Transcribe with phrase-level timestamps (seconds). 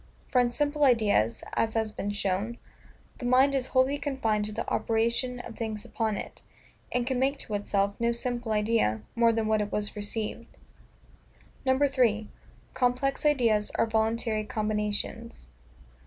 [0.29, 2.57] For in simple ideas (as has been shown)
[3.19, 6.41] the mind is wholly confined to the operation of things upon it,
[6.91, 10.57] and can make to itself no simple idea, more than what it was received.
[11.67, 12.29] 3.
[12.73, 15.49] Complex Ideas are voluntary Combinations.